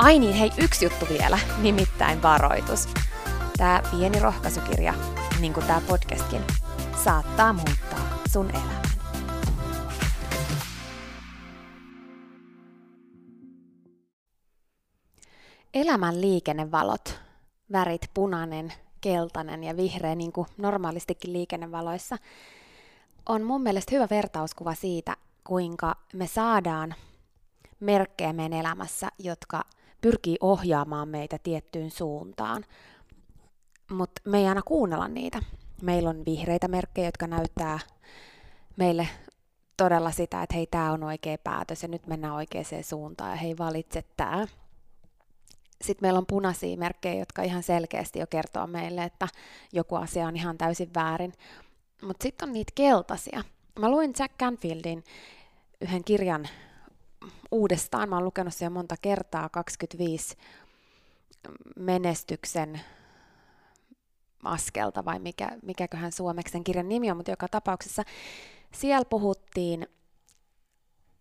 [0.00, 2.88] Ai niin, hei, yksi juttu vielä, nimittäin varoitus.
[3.56, 4.94] Tämä pieni rohkaisukirja,
[5.40, 6.42] niin kuin tämä podcastkin,
[7.04, 8.82] saattaa muuttaa sun elämän.
[15.74, 17.20] Elämän liikennevalot,
[17.72, 22.16] värit punainen, keltainen ja vihreä, niin kuin normaalistikin liikennevaloissa,
[23.26, 26.94] on mun mielestä hyvä vertauskuva siitä, kuinka me saadaan
[27.80, 29.62] merkkejä meidän elämässä, jotka
[30.00, 32.64] pyrkii ohjaamaan meitä tiettyyn suuntaan.
[33.90, 35.42] Mutta me ei aina kuunnella niitä.
[35.82, 37.78] Meillä on vihreitä merkkejä, jotka näyttää
[38.76, 39.08] meille
[39.76, 43.58] todella sitä, että hei, tämä on oikea päätös ja nyt mennään oikeaan suuntaan ja hei,
[43.58, 44.46] valitse tämä.
[45.82, 49.28] Sitten meillä on punaisia merkkejä, jotka ihan selkeästi jo kertoo meille, että
[49.72, 51.32] joku asia on ihan täysin väärin.
[52.02, 53.44] Mutta sitten on niitä keltaisia.
[53.78, 55.04] Mä luin Jack Canfieldin
[55.80, 56.48] yhden kirjan
[57.50, 58.08] uudestaan.
[58.08, 60.36] Mä oon lukenut sen monta kertaa, 25
[61.76, 62.80] menestyksen
[64.44, 68.02] askelta vai mikä, mikäköhän suomeksi sen kirjan nimi on, mutta joka tapauksessa
[68.72, 69.86] siellä puhuttiin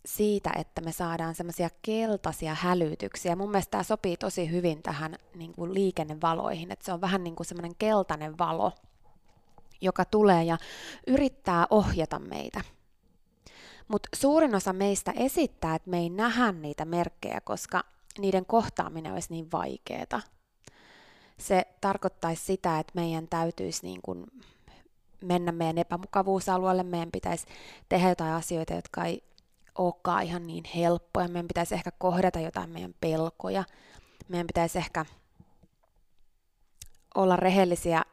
[0.06, 3.36] siitä, että me saadaan semmoisia keltaisia hälytyksiä.
[3.36, 7.36] Mun mielestä tämä sopii tosi hyvin tähän niin kuin liikennevaloihin, että se on vähän niin
[7.36, 8.72] kuin semmoinen keltainen valo,
[9.82, 10.58] joka tulee ja
[11.08, 12.62] yrittää ohjata meitä.
[13.90, 17.84] Mutta suurin osa meistä esittää, että me ei nähdä niitä merkkejä, koska
[18.18, 20.22] niiden kohtaaminen olisi niin vaikeaa.
[21.38, 24.26] Se tarkoittaisi sitä, että meidän täytyisi niin kuin
[25.22, 27.46] mennä meidän epämukavuusalueelle, meidän pitäisi
[27.90, 29.24] tehdä jotain asioita, jotka ei
[29.78, 33.64] olekaan ihan niin helppoja, meidän pitäisi ehkä kohdata jotain meidän pelkoja,
[34.28, 35.06] meidän pitäisi ehkä
[37.16, 38.04] olla rehellisiä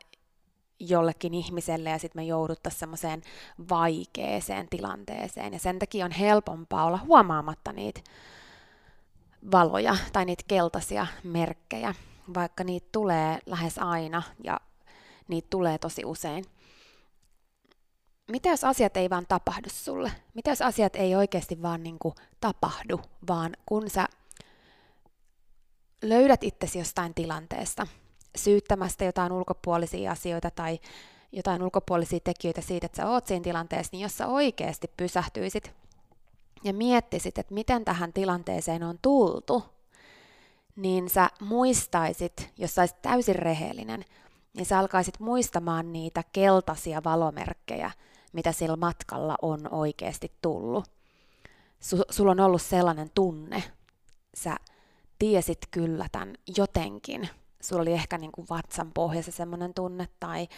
[0.81, 3.23] jollekin ihmiselle ja sitten me jouduttaisiin semmoiseen
[3.71, 5.53] vaikeeseen tilanteeseen.
[5.53, 8.01] Ja sen takia on helpompaa olla huomaamatta niitä
[9.53, 11.95] valoja tai niitä keltaisia merkkejä,
[12.35, 14.61] vaikka niitä tulee lähes aina ja
[15.29, 16.45] niitä tulee tosi usein.
[18.31, 20.13] Mitä jos asiat ei vaan tapahdu sulle?
[20.35, 24.09] Mitä jos asiat ei oikeasti vaan niin kuin tapahdu, vaan kun sä
[26.03, 27.87] löydät itsesi jostain tilanteesta–
[28.37, 30.79] syyttämästä jotain ulkopuolisia asioita tai
[31.33, 35.73] jotain ulkopuolisia tekijöitä siitä, että sä oot siinä tilanteessa, niin jos sä oikeasti pysähtyisit
[36.65, 39.65] ja miettisit, että miten tähän tilanteeseen on tultu,
[40.77, 44.05] niin sä muistaisit, jos sä olisit täysin rehellinen,
[44.57, 47.91] niin sä alkaisit muistamaan niitä keltaisia valomerkkejä,
[48.33, 50.85] mitä sillä matkalla on oikeasti tullut.
[51.81, 53.63] Su- sulla on ollut sellainen tunne,
[54.35, 54.57] sä
[55.19, 57.29] tiesit kyllä tämän jotenkin,
[57.63, 60.49] sulla oli ehkä niin kuin vatsan pohjassa semmoinen tunne tai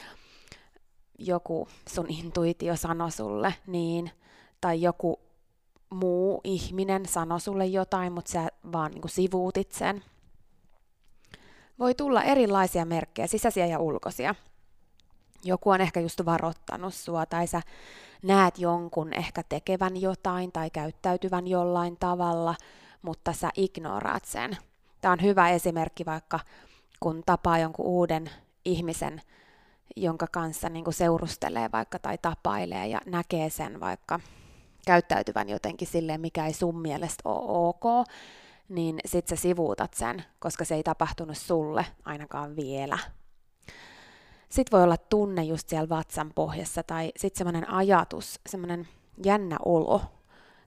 [1.18, 4.10] joku sun intuitio sanoi sulle, niin
[4.60, 5.20] tai joku
[5.90, 10.04] muu ihminen sanoi sulle jotain, mutta sä vaan niin kuin sivuutit sen.
[11.78, 14.34] Voi tulla erilaisia merkkejä, sisäisiä ja ulkoisia.
[15.44, 17.62] Joku on ehkä just varoittanut sua, tai sä
[18.22, 22.54] näet jonkun ehkä tekevän jotain tai käyttäytyvän jollain tavalla,
[23.02, 24.56] mutta sä ignoraat sen.
[25.00, 26.40] Tämä on hyvä esimerkki vaikka,
[27.00, 28.30] kun tapaa jonkun uuden
[28.64, 29.22] ihmisen,
[29.96, 34.20] jonka kanssa niin seurustelee vaikka tai tapailee ja näkee sen vaikka
[34.86, 38.08] käyttäytyvän jotenkin silleen, mikä ei sun mielestä ole ok,
[38.68, 42.98] niin sit sä sivuutat sen, koska se ei tapahtunut sulle ainakaan vielä.
[44.48, 48.88] Sitten voi olla tunne just siellä vatsan pohjassa tai sitten semmoinen ajatus, semmoinen
[49.24, 50.02] jännä olo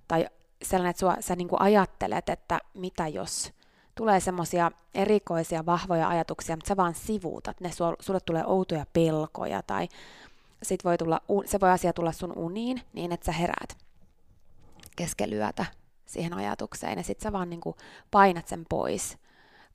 [0.07, 0.27] tai
[0.63, 3.53] sellainen, että sua, sä niinku ajattelet, että mitä jos
[3.95, 9.87] tulee semmoisia erikoisia, vahvoja ajatuksia, mutta sä vaan sivuutat ne, sulle tulee outoja pelkoja tai
[10.63, 13.77] sit voi tulla, se voi asia tulla sun uniin niin, että sä heräät
[14.95, 15.65] keskelyötä
[16.05, 17.61] siihen ajatukseen ja sitten sä vaan niin
[18.11, 19.17] painat sen pois,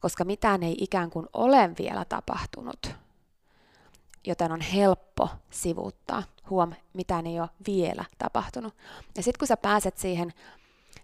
[0.00, 2.94] koska mitään ei ikään kuin ole vielä tapahtunut,
[4.26, 6.22] joten on helppo sivuuttaa.
[6.50, 8.74] Huom, mitään ei ole vielä tapahtunut.
[9.16, 10.32] Ja sitten kun sä pääset siihen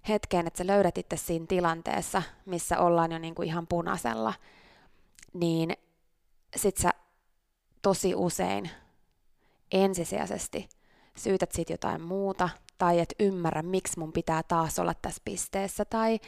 [0.08, 4.34] hetkeen, että sä löydät itse siinä tilanteessa, missä ollaan jo niin kuin ihan punaisella,
[5.32, 5.72] niin
[6.56, 6.90] sit sä
[7.82, 8.70] tosi usein
[9.72, 10.69] ensisijaisesti
[11.16, 16.20] syytät siitä jotain muuta, tai et ymmärrä, miksi mun pitää taas olla tässä pisteessä, tai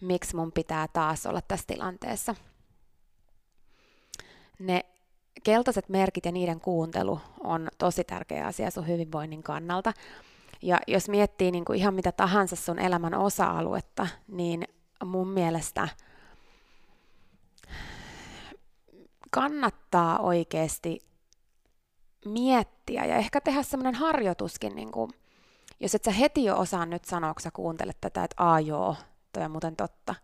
[0.00, 2.34] miksi mun pitää taas olla tässä tilanteessa.
[4.58, 4.84] Ne
[5.44, 9.92] keltaiset merkit ja niiden kuuntelu on tosi tärkeä asia sun hyvinvoinnin kannalta.
[10.64, 14.64] Ja jos miettii niin kuin ihan mitä tahansa sun elämän osa-aluetta, niin
[15.04, 15.88] mun mielestä
[19.30, 20.98] kannattaa oikeasti
[22.24, 25.10] miettiä ja ehkä tehdä semmoinen harjoituskin, niin kuin,
[25.80, 28.96] jos et sä heti jo osaa nyt sanoa, kun sä kuuntelet tätä, että aa joo,
[29.32, 30.14] toi on muuten totta,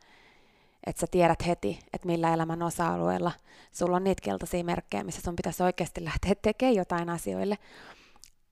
[0.87, 3.33] että sä tiedät heti, että millä elämän osa-alueella
[3.73, 7.59] sulla on niitä keltaisia merkkejä, missä sun pitäisi oikeasti lähteä tekemään jotain asioille,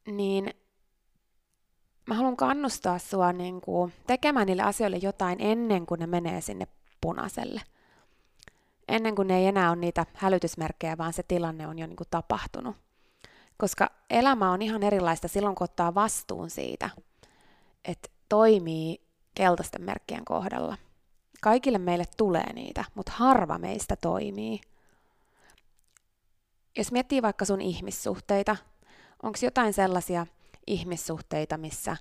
[0.06, 0.54] niin
[2.08, 6.66] mä haluan kannustaa sua niin kuin tekemään niille asioille jotain ennen kuin ne menee sinne
[7.00, 7.62] punaiselle.
[8.88, 12.08] Ennen kuin ne ei enää ole niitä hälytysmerkkejä, vaan se tilanne on jo niin kuin
[12.10, 12.76] tapahtunut.
[13.56, 16.90] Koska elämä on ihan erilaista silloin, kun ottaa vastuun siitä,
[17.84, 19.00] että toimii
[19.34, 20.76] keltaisten merkkien kohdalla.
[21.40, 24.60] Kaikille meille tulee niitä, mutta harva meistä toimii.
[26.76, 28.56] Jos miettii vaikka sun ihmissuhteita,
[29.22, 30.26] onko jotain sellaisia
[30.68, 31.96] ihmissuhteita, missä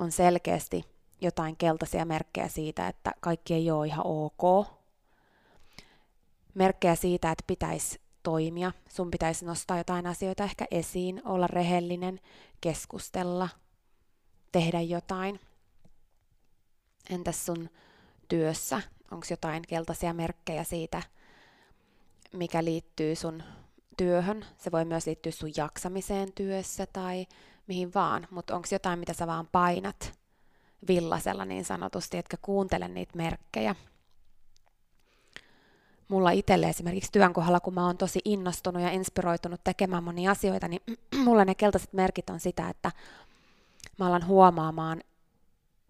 [0.00, 0.82] on selkeästi
[1.20, 4.66] jotain keltaisia merkkejä siitä, että kaikki ei ole ihan ok.
[6.54, 12.20] Merkkejä siitä, että pitäisi toimia, sun pitäisi nostaa jotain asioita ehkä esiin, olla rehellinen,
[12.60, 13.48] keskustella,
[14.52, 15.40] tehdä jotain.
[17.10, 17.70] Entäs sun
[18.28, 18.82] työssä?
[19.10, 21.02] Onko jotain keltaisia merkkejä siitä,
[22.32, 23.42] mikä liittyy sun
[23.96, 24.46] työhön?
[24.58, 27.26] Se voi myös liittyä sun jaksamiseen työssä tai
[27.66, 30.12] mihin vaan, mutta onko jotain, mitä sä vaan painat
[30.88, 33.74] villasella niin sanotusti, etkä kuuntele niitä merkkejä.
[36.08, 40.68] Mulla itselle esimerkiksi työn kohdalla, kun mä oon tosi innostunut ja inspiroitunut tekemään monia asioita,
[40.68, 40.82] niin
[41.24, 42.92] mulla ne keltaiset merkit on sitä, että
[43.98, 45.00] mä alan huomaamaan,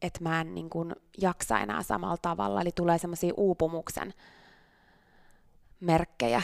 [0.03, 4.15] että mä en niin kuin jaksa enää samalla tavalla, eli tulee semmoisia uupumuksen
[5.81, 6.43] merkkejä.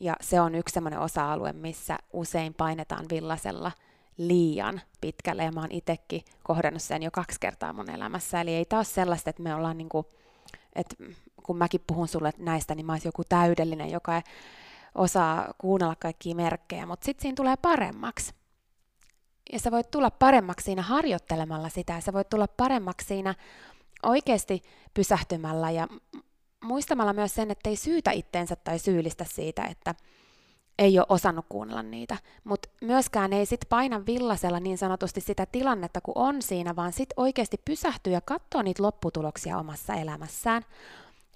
[0.00, 3.72] Ja se on yksi semmoinen osa-alue, missä usein painetaan villasella–
[4.16, 8.40] liian pitkälle ja mä oon itsekin kohdannut sen jo kaksi kertaa mun elämässä.
[8.40, 10.06] Eli ei taas sellaista, että me ollaan niinku,
[10.74, 10.96] että
[11.42, 14.22] kun mäkin puhun sulle näistä, niin mä olisin joku täydellinen, joka
[14.94, 18.34] osaa kuunnella kaikkia merkkejä, mutta sitten siinä tulee paremmaksi.
[19.52, 23.34] Ja sä voit tulla paremmaksi siinä harjoittelemalla sitä, ja sä voit tulla paremmaksi siinä
[24.02, 24.62] oikeasti
[24.94, 25.88] pysähtymällä ja
[26.64, 29.94] muistamalla myös sen, että ei syytä itteensä tai syyllistä siitä, että
[30.80, 36.00] ei ole osannut kuunnella niitä, mutta myöskään ei sit paina villasella niin sanotusti sitä tilannetta,
[36.00, 40.64] kun on siinä, vaan sit oikeasti pysähtyy ja katsoo niitä lopputuloksia omassa elämässään.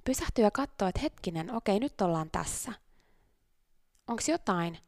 [0.04, 2.72] Pysähtyy ja katsoo, että hetkinen, okei, nyt ollaan tässä.
[4.08, 4.78] Onko jotain,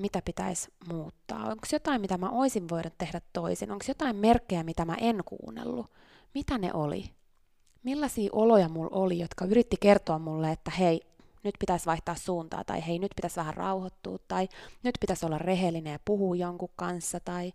[0.00, 1.44] mitä pitäisi muuttaa?
[1.44, 3.70] Onko jotain, mitä mä oisin voinut tehdä toisin?
[3.70, 5.86] Onko jotain merkkejä, mitä mä en kuunnellut?
[6.34, 7.10] Mitä ne oli?
[7.82, 11.00] Millaisia oloja mulla oli, jotka yritti kertoa mulle, että hei,
[11.42, 14.48] nyt pitäisi vaihtaa suuntaa, tai hei, nyt pitäisi vähän rauhoittua, tai
[14.82, 17.52] nyt pitäisi olla rehellinen ja puhua jonkun kanssa, tai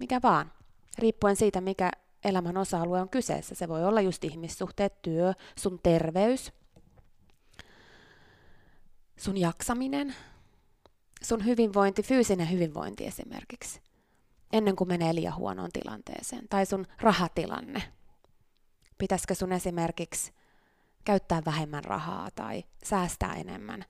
[0.00, 0.52] mikä vaan.
[0.98, 1.90] Riippuen siitä, mikä
[2.24, 3.54] elämän osa-alue on kyseessä.
[3.54, 6.52] Se voi olla just ihmissuhteet, työ, sun terveys,
[9.16, 10.14] sun jaksaminen,
[11.22, 13.80] sun hyvinvointi, fyysinen hyvinvointi esimerkiksi.
[14.52, 16.48] ennen kuin menee liian huonoon tilanteeseen.
[16.50, 17.82] Tai sun rahatilanne.
[18.98, 20.32] Pitäisikö sun esimerkiksi
[21.04, 23.84] käyttää vähemmän rahaa tai säästää enemmän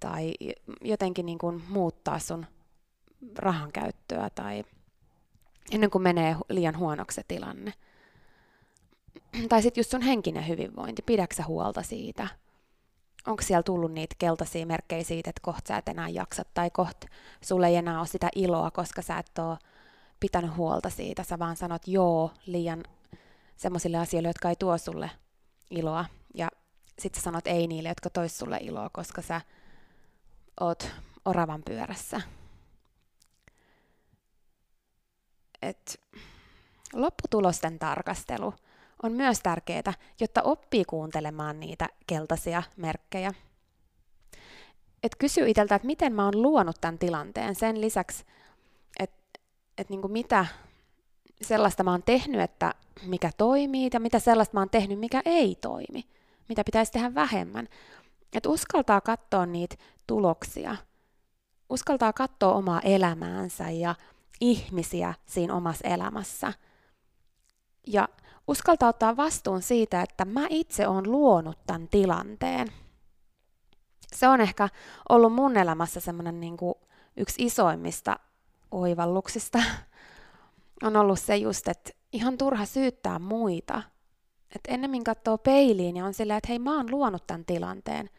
[0.00, 0.34] tai
[0.80, 2.46] jotenkin niin kuin muuttaa sun
[3.38, 4.64] rahan käyttöä tai
[5.72, 7.72] ennen kuin menee liian huonoksi se tilanne.
[9.48, 12.28] Tai sitten just sun henkinen hyvinvointi, pidäksä huolta siitä?
[13.26, 17.06] Onko siellä tullut niitä keltaisia merkkejä siitä, että kohta sä et enää jaksa tai kohta
[17.40, 19.58] sulle ei enää ole sitä iloa, koska sä et ole
[20.20, 21.22] pitänyt huolta siitä.
[21.22, 22.84] Sä vaan sanot joo liian
[23.56, 25.10] semmoisille asioille, jotka ei tuo sulle
[25.70, 26.04] iloa.
[26.34, 26.48] Ja
[26.98, 29.40] sitten sä sanot ei niille, jotka tois sulle iloa, koska sä
[30.60, 30.90] oot
[31.24, 32.20] oravan pyörässä.
[35.62, 36.00] Et
[36.92, 38.54] lopputulosten tarkastelu
[39.02, 43.32] on myös tärkeää, jotta oppii kuuntelemaan niitä keltaisia merkkejä.
[45.02, 48.24] Et kysy itseltä, että miten mä oon luonut tämän tilanteen sen lisäksi,
[49.00, 49.40] että
[49.78, 50.46] et niinku mitä
[51.42, 52.74] sellaista mä oon tehnyt, että
[53.06, 56.04] mikä toimii, ja mitä sellaista mä oon tehnyt, mikä ei toimi,
[56.48, 57.68] mitä pitäisi tehdä vähemmän.
[58.32, 60.76] Että uskaltaa katsoa niitä tuloksia,
[61.70, 63.94] uskaltaa katsoa omaa elämäänsä ja
[64.40, 66.52] ihmisiä siinä omassa elämässä.
[67.86, 68.08] Ja
[68.48, 72.68] uskaltaa ottaa vastuun siitä, että mä itse olen luonut tämän tilanteen.
[74.14, 74.68] Se on ehkä
[75.08, 76.56] ollut mun elämässä semmoinen niin
[77.16, 78.18] yksi isoimmista
[78.70, 79.58] oivalluksista.
[80.82, 83.82] on ollut se just, että ihan turha syyttää muita.
[84.54, 88.10] Että ennemmin katsoo peiliin ja on silleen, että hei mä oon luonut tämän tilanteen.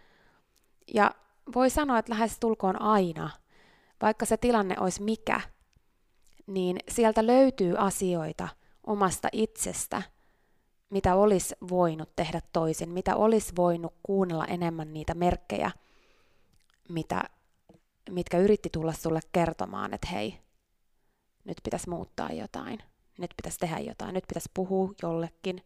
[0.94, 1.12] Ja
[1.56, 3.30] voi sanoa, että lähes tulkoon aina,
[4.02, 5.42] vaikka se tilanne olisi mikä,
[6.48, 8.48] niin sieltä löytyy asioita
[8.88, 10.02] omasta itsestä,
[10.90, 15.72] mitä olisi voinut tehdä toisin, mitä olisi voinut kuunnella enemmän niitä merkkejä,
[16.90, 17.24] mitä,
[18.10, 20.40] mitkä yritti tulla sulle kertomaan, että hei,
[21.46, 22.80] nyt pitäisi muuttaa jotain,
[23.18, 25.62] nyt pitäisi tehdä jotain, nyt pitäisi puhua jollekin.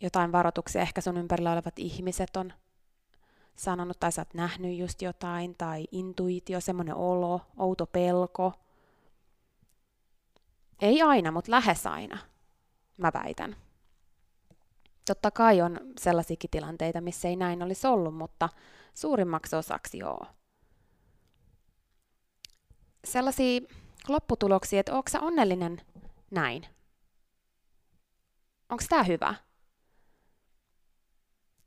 [0.00, 2.52] Jotain varoituksia ehkä sun ympärillä olevat ihmiset on
[3.56, 8.52] sanonut, tai sä oot nähnyt just jotain, tai intuitio, semmoinen olo, outo pelko.
[10.80, 12.18] Ei aina, mutta lähes aina,
[12.96, 13.56] mä väitän.
[15.06, 18.48] Totta kai on sellaisiakin tilanteita, missä ei näin olisi ollut, mutta
[18.94, 20.26] suurimmaksi osaksi joo.
[23.04, 23.60] Sellaisia
[24.08, 25.80] lopputuloksia, että onko sä onnellinen
[26.30, 26.66] näin?
[28.68, 29.34] Onko tämä hyvä?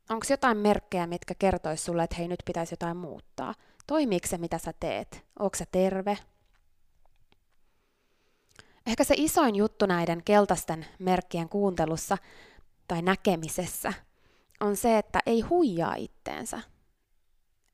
[0.08, 3.54] Onko jotain merkkejä, mitkä kertois sulle, että hei nyt pitäisi jotain muuttaa?
[3.86, 5.24] Toimiiko se, mitä sä teet?
[5.38, 6.18] Onko sä terve?
[8.86, 12.18] Ehkä se isoin juttu näiden keltaisten merkkien kuuntelussa
[12.88, 13.92] tai näkemisessä
[14.60, 16.60] on se, että ei huijaa itteensä.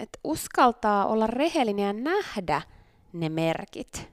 [0.01, 2.63] Että uskaltaa olla rehellinen ja nähdä
[3.13, 4.09] ne merkit.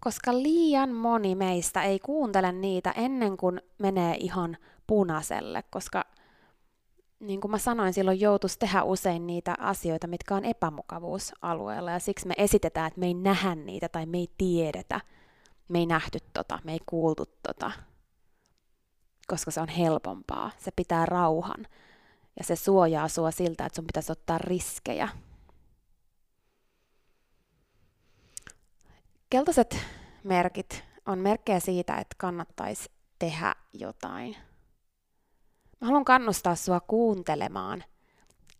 [0.00, 4.56] Koska liian moni meistä ei kuuntele niitä ennen kuin menee ihan
[4.86, 6.04] punaiselle, koska
[7.20, 12.28] niin kuin mä sanoin, silloin joutuisi tehdä usein niitä asioita, mitkä on epämukavuusalueella, ja siksi
[12.28, 15.00] me esitetään, että me ei nähdä niitä tai me ei tiedetä,
[15.68, 17.72] me ei nähty tota, me ei kuultu tota,
[19.28, 21.66] koska se on helpompaa, se pitää rauhan,
[22.38, 25.08] ja se suojaa sua siltä, että sun pitäisi ottaa riskejä.
[29.30, 29.76] Keltaiset
[30.24, 34.36] merkit on merkkejä siitä, että kannattaisi tehdä jotain–
[35.80, 37.84] Mä haluan kannustaa sua kuuntelemaan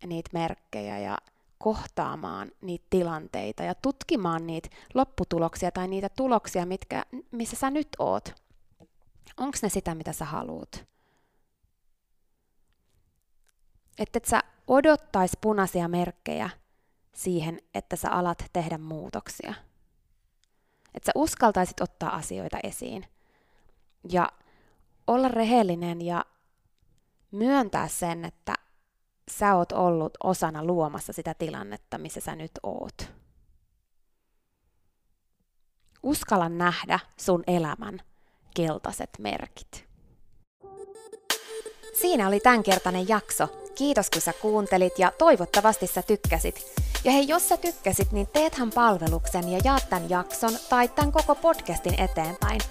[0.06, 1.18] niitä merkkejä ja
[1.58, 8.34] kohtaamaan niitä tilanteita ja tutkimaan niitä lopputuloksia tai niitä tuloksia, mitkä, missä sä nyt oot.
[9.36, 10.84] Onko ne sitä, mitä sä haluut?
[13.98, 16.50] Että et sä odottais punaisia merkkejä
[17.14, 19.54] siihen, että sä alat tehdä muutoksia.
[20.94, 23.06] Että sä uskaltaisit ottaa asioita esiin
[24.10, 24.28] ja
[25.06, 26.24] olla rehellinen ja
[27.30, 28.54] myöntää sen, että
[29.30, 33.10] sä oot ollut osana luomassa sitä tilannetta, missä sä nyt oot.
[36.02, 38.00] Uskalla nähdä sun elämän
[38.54, 39.84] keltaiset merkit.
[42.00, 43.48] Siinä oli tämänkertainen jakso.
[43.74, 46.64] Kiitos kun sä kuuntelit ja toivottavasti sä tykkäsit.
[47.04, 51.34] Ja hei, jos sä tykkäsit, niin teethän palveluksen ja jaat tämän jakson tai tämän koko
[51.34, 52.60] podcastin eteenpäin–